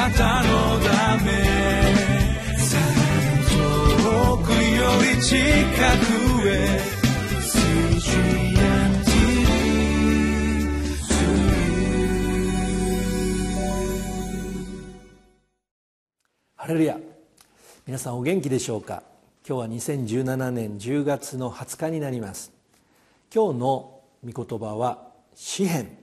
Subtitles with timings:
[0.00, 1.30] なたのため
[3.50, 4.56] 遠くよ
[5.14, 6.80] り近くへ
[16.56, 16.98] ハレルヤ
[17.86, 19.02] 皆さんお元気でしょうか？
[19.46, 22.52] 今日は2017年10月の20日になります。
[23.34, 25.98] 今日の御言葉は詩編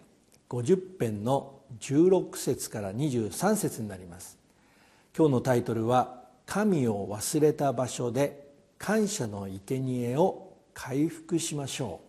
[0.50, 4.38] 50編の16節から23節になります。
[5.17, 12.07] 今日のタイトルは「神を忘れた場所で感謝の生贄を回復しましょう」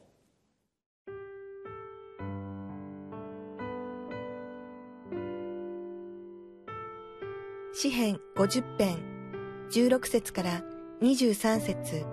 [7.75, 8.99] 詩編50編
[9.71, 10.63] 16節から
[11.01, 12.05] 23節。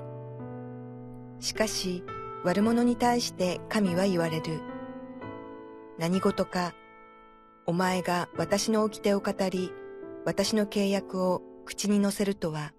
[1.40, 2.04] しかし
[2.43, 4.62] 悪者に対して神は言われる。
[5.98, 6.76] 何事か、
[7.68, 9.74] お前が私の掟を語り、
[10.24, 12.74] 私の契約を口に乗せるとは。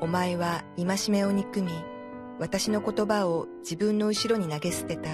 [0.00, 1.70] お前は戒めを憎み、
[2.38, 5.10] 私の言葉を自分の後ろに投げ捨てた。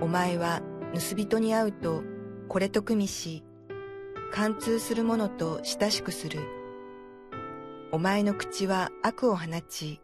[0.00, 0.62] お前は
[0.94, 2.02] 盗人に会うと、
[2.48, 3.44] これと組みし、
[4.32, 6.40] 貫通する者と親しくする。
[7.92, 10.00] お前の口は悪を放ち、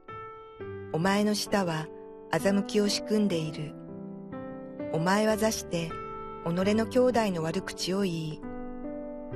[0.92, 1.86] お前の舌は
[2.30, 3.72] 欺きを仕組んでいる。
[4.92, 5.90] お前は座して、
[6.44, 8.40] 己の兄弟の悪口を言い、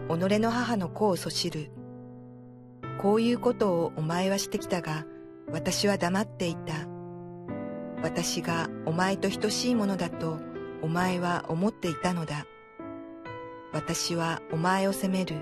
[0.08, 1.70] 己の母の子をそしる。
[2.98, 5.05] こういうことをお前はしてきたが、
[5.52, 6.72] 私は黙っていた。
[8.02, 10.38] 私がお前と等しいものだと、
[10.82, 12.47] お前は思っていたのだ。
[13.72, 15.36] 私はお前を責める。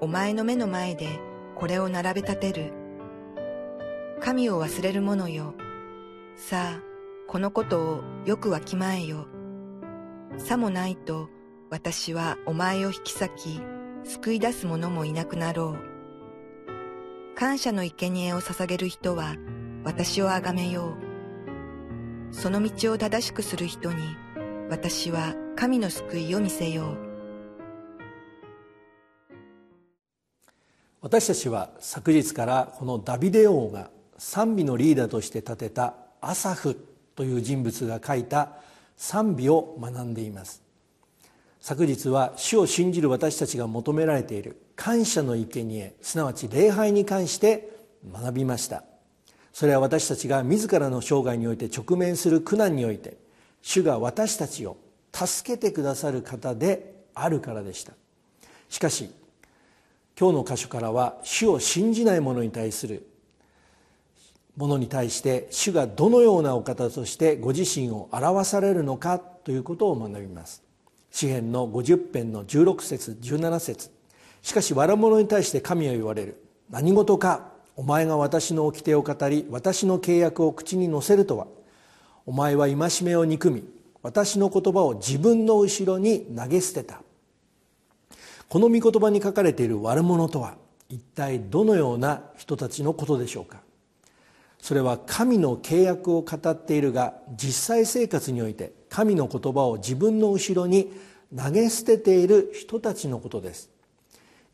[0.00, 1.08] お前の目の前で
[1.56, 2.72] これを並べ立てる。
[4.20, 5.54] 神を忘れる者よ。
[6.36, 6.82] さあ、
[7.26, 9.26] このことをよくわきまえよ。
[10.38, 11.28] さもないと、
[11.70, 13.60] 私はお前を引き裂き、
[14.04, 17.34] 救い出す者もいなくなろう。
[17.34, 19.36] 感謝の生贄を捧げる人は、
[19.84, 20.96] 私をあがめよ
[22.30, 22.34] う。
[22.34, 24.16] その道を正しくする人に、
[24.68, 27.14] 私は神の救いを見せよう。
[31.00, 36.76] 私たちは昨日からこのダビデ王が賛美のリーダーとして立てたアサフ
[37.14, 38.56] という人物が書いた
[38.96, 40.62] 賛美を学んでいます。
[41.60, 47.70] 昨日は主を信じる私たちが求められている感謝の生贄すなわち礼拝に関して
[48.12, 48.84] 学びました。
[49.52, 53.16] それは私たちが自らの生涯において直面する苦難において
[53.62, 54.76] 主が私たちを
[55.12, 57.92] 助けてくださる方であるからでした。
[58.68, 59.10] しかし
[60.18, 63.06] 今日の箇所からは主を信じない者に対する
[64.56, 70.62] ものに対して主がどのようなお方としてご自身を表されるのかということを学びます。
[71.10, 73.90] 詩篇の50編の16節17節。
[74.42, 76.40] しかし悪者に対して神は言われる。
[76.70, 81.46] 何事かお前が私の掟を語り私の契約を口に乗せるとは。
[82.26, 83.64] お前は戒めを憎み
[84.02, 87.02] 私の言葉を自分の後ろに投げ捨てた。
[88.48, 90.54] この御言葉に書かれている悪者とは
[90.88, 93.63] 一体どのような人たちのことでしょうか。
[94.64, 100.90] それは神の契約を語っているが実際生活において神の言葉を自分の後ろに
[101.36, 103.68] 投げ捨てている人たちのことです。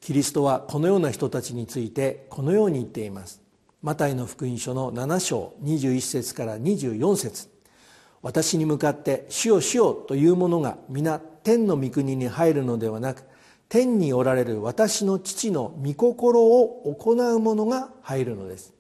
[0.00, 3.40] キリストはこのような人たちについてこのように言っています。
[3.82, 7.48] マタイの福音書の7章21節から24節。
[8.20, 13.22] 私に向かって「主よ主よ」という者が皆天の御国に入るのではなく
[13.68, 18.79] 天におられる私の父の御心を行う者が入るのです。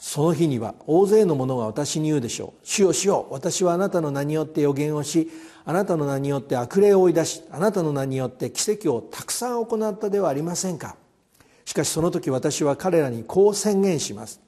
[0.00, 2.66] その日には大勢の者が私に言うでしょう。
[2.66, 5.28] 主よ主よ私はあなたの名によって予言をし
[5.66, 10.96] あなたの名によって悪霊を追い出しあなたの名によって奇跡をたくさん行ったではありませんか。
[11.66, 14.40] しかしその時私は彼らにこう宣言します。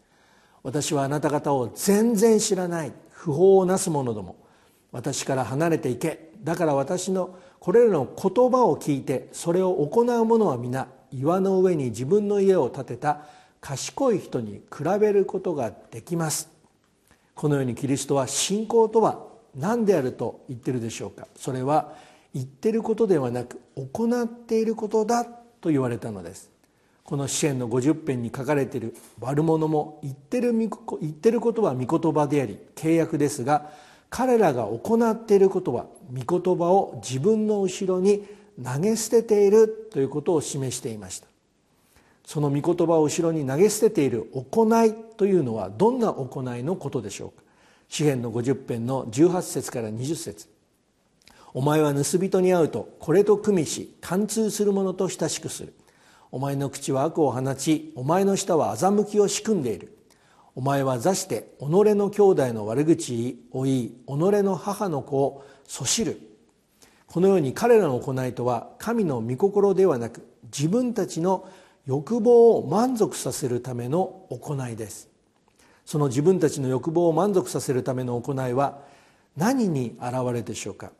[0.62, 4.36] 私はあなた方を全然知らない不法をなす者ども
[4.90, 13.26] 私から離れていけだから私のこれらの言葉を聞いてそれを行う者は皆岩の上に自分の家を建てた
[13.62, 16.50] 賢い人に比べることができます。
[17.34, 19.24] このようにキリストは信仰とは
[19.54, 21.28] 何であると言ってるでしょうか。
[21.36, 21.94] それは
[22.34, 26.50] 言ってることではなく行っていることだと言われたのです。
[27.04, 33.70] この支援の50編に書かれている悪者も言ってる言ってることは御言葉であり契約ですが
[34.08, 38.24] 彼らが行っていることは御言葉を自分の後ろに
[38.62, 41.31] 投げ捨てているということを示していました。
[42.32, 47.42] その御言葉を後ろに投げ捨てている行いというのはどんな行いのことでしょうか？
[47.90, 50.48] 詩篇の50編の18節から20節。
[51.52, 55.74] お前は盗人に会うとこれと組みし貫通する者と親しくする。
[56.30, 59.94] お前の口は悪を放ちお前の舌は欺きを仕組んでいる。
[60.54, 66.18] お前は座して己の兄弟の悪口を言い己の母の子をそしる。
[67.08, 71.46] このように彼らの行いとは神の御心ではなく自分たちの
[71.86, 75.08] 欲望を満足させるための行いです。
[75.84, 78.78] その自分たちの欲望を満足させるための行いは
[79.36, 80.92] 何に現れでしょうか？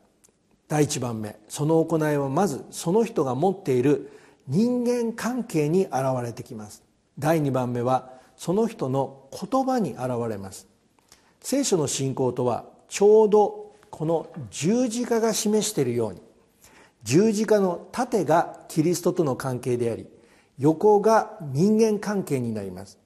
[0.67, 4.11] 第一番目その行いはまずその人が持っている
[4.47, 5.93] 人間関係に現
[6.23, 6.83] れてきます。
[7.17, 10.67] 第二番目はその人の言葉に現れます。
[11.39, 16.21] 聖書の信仰とはちょうどこの十字架が示しているように
[17.03, 20.07] 十字架の縦がキリストとの関係であり
[20.63, 22.97] 横が人間関係になります。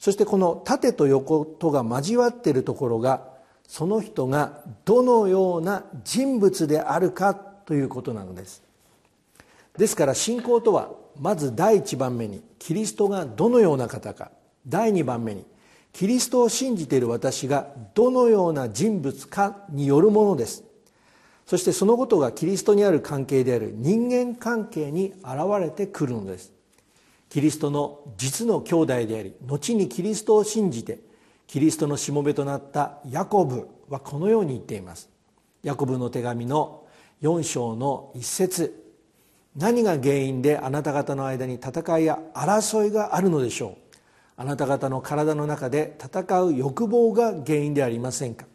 [0.00, 3.28] そしてこの縦と横とが交わっているところが
[3.68, 8.60] その人がどのような人物であるかということなのです。
[9.78, 14.32] ですから信仰とはまず第一番目にキリストがどのような方か。
[14.66, 15.44] 第二番目に
[15.92, 20.64] キリストを信じている私がどのような人物かによるものです。
[21.46, 26.55] そしてそのことがキリストにある関係である人間関係に現れてくるのです。
[27.28, 31.00] キリストの実の兄弟であり後にキリストを信じて
[31.46, 35.08] キリストのしもべとなったヤコブはこのように言っています。
[35.62, 36.86] ヤコブの手紙の
[37.22, 38.82] 4章の一節。
[39.54, 43.76] 何が原因であなた方の間に戦いや争いがあるのでしょう？
[44.36, 48.46] あなた方の体の中で戦う欲望が原因でありませんか？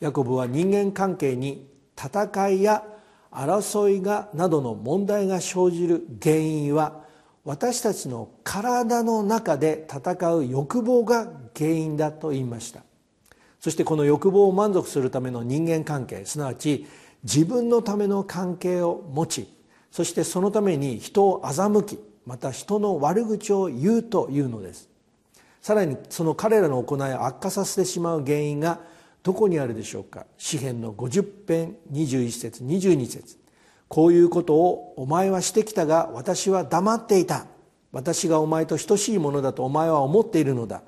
[0.00, 2.82] ヤコブは人間関係に戦いや
[3.30, 7.03] 争いがなどの問題が生じる原因は
[7.44, 12.82] 私たちの体の中で戦う欲望が原因だと言いました。
[13.60, 16.86] そしてこの欲望を満足するための人間関係すなわち
[17.22, 19.48] 自分のための関係を持ち
[19.90, 24.88] そしてそのために人を欺きまた人の悪口を言うというのです。
[25.62, 28.80] さらにその彼らの行いを悪化させてしまう原因が
[29.22, 30.26] どこにあるでしょうか？
[30.36, 33.38] 詩篇の50編21節22節。
[33.94, 37.46] こういうことをお前はしてきたが私は黙っていた。
[37.92, 40.82] 私がお前と等しいものだとお前は思っているのだ。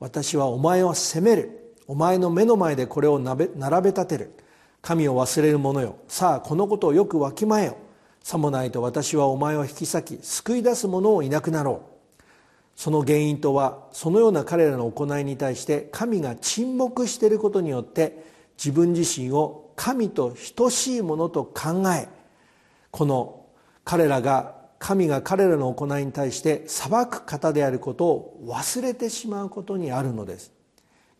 [0.00, 1.76] 私はお前を責める。
[1.86, 4.32] お前の目の前でこれを並べ立てる。
[4.82, 5.98] 神を忘れる者よ。
[6.08, 7.76] さあこのことをよくわきまえよ。
[8.20, 11.82] さもないと私はお前を引き裂き救い出す者をいなくなろ
[12.18, 12.22] う。
[12.74, 18.24] その原因とはそのような彼らの行いに対して神が沈黙していることによって
[18.58, 22.08] 自分自身を神と等しいものと考え
[22.90, 23.46] この
[23.84, 30.52] 彼らが神が彼らの行いに対して裁く方であることを忘れてしまうことにあるのです。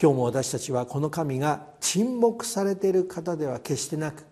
[0.01, 4.25] 今日も私たちはこの神が沈黙されている方では決してなく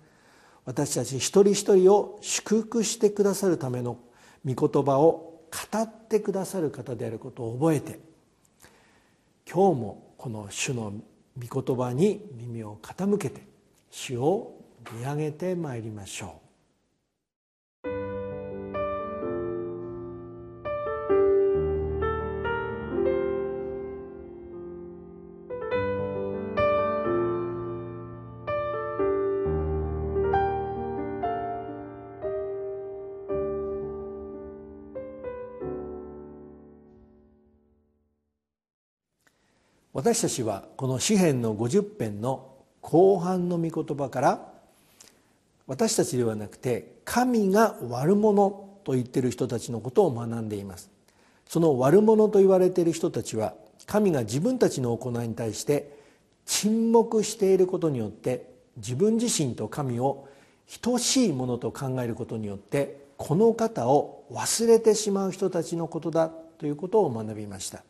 [0.64, 3.99] 私たち一人一人を祝福してくださるための
[4.46, 5.43] 御言葉を
[5.73, 8.00] 語ってくださる方であることを覚えて
[9.50, 10.94] 今日もこの主の
[11.38, 13.43] 御言葉に耳を傾けて
[13.90, 14.58] 主を
[14.93, 16.48] 見上げてまいりましょう。
[39.92, 44.52] 私たちはこの詩篇の50編の後半の御言葉から
[45.66, 50.90] 私たちではなくて神が悪者と言っている人たちのことを学んでいます。
[51.47, 53.54] その悪者と言われている人たちは
[53.87, 55.97] 神が自分たちの行いに対して
[56.45, 60.28] 沈黙していることによって自分自身と神を
[60.83, 67.83] 等しいものと考えることによってこの方を忘れてしまう人たちのことだということを学びました。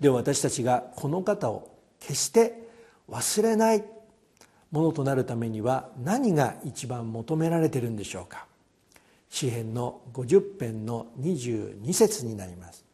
[0.00, 2.68] で私たちがこの方を決して
[3.08, 3.84] 忘れない
[4.70, 8.46] ものとなるためには何が一番求められているんでしょうか。
[9.28, 12.84] 詩編の50編の22節になります。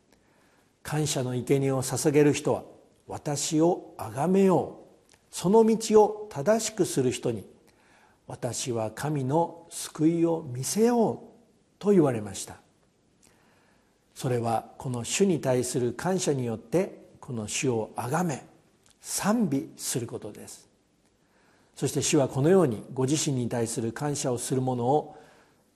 [0.82, 2.64] 感謝の生贄を捧げる人は
[3.06, 4.86] 私を崇めよう。
[5.30, 7.44] その道を正しくする人に
[8.26, 11.18] 私は神の救いを見せよう
[11.78, 12.56] と言われました。
[14.16, 18.46] それはこの主に対する感謝によってこの主を崇め
[19.02, 20.70] 賛美することです。
[21.76, 25.18] そして主はこのようにご自身に対する感謝をする者を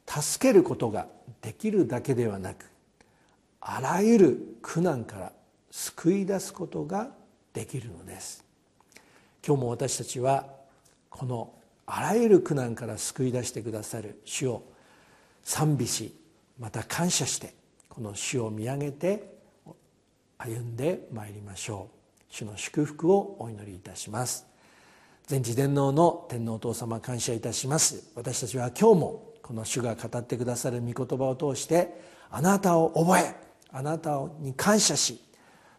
[0.07, 1.07] 助けることが
[1.43, 2.65] できるだけではなく
[3.61, 5.33] あらゆる苦難から
[5.71, 7.11] 救い出すことが
[7.53, 8.43] できるのです。
[9.47, 10.47] 今日も私たちは
[11.11, 11.53] この
[11.85, 14.63] あらゆる苦難から救い出してくださる主を
[15.43, 16.17] 賛美し
[16.59, 17.60] また感謝して
[17.91, 19.35] この主を見上げて
[20.39, 22.25] 歩んでまいりましょう。
[22.33, 24.47] 主の祝福をお祈りいたします。
[25.27, 28.13] 全知全能の天皇お父様感謝いたします。
[28.15, 33.35] 私たちは今日もこの主が語ってくださる御言葉を通してあなたを覚え
[33.73, 35.21] あなたに感謝し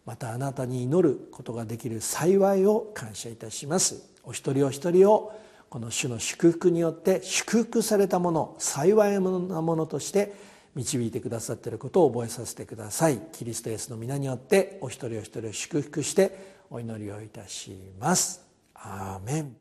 [0.04, 4.12] またあなたに祈ることができる幸いを感謝いたします。
[4.22, 5.32] お一人お一人を
[5.70, 13.20] この主の祝福によって祝福されたもの幸いなものとして導いてくださっていることを覚えさせてください。
[13.32, 18.40] キリストイエスの皆によってお一人お一人を祝福してお祈りをいたします。
[18.74, 19.56] アーメン。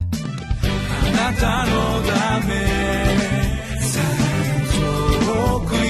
[0.00, 2.54] あなたのため
[4.72, 5.80] 遠くよ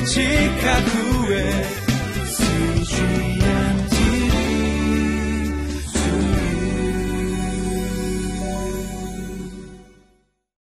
[0.00, 1.83] り近くへ。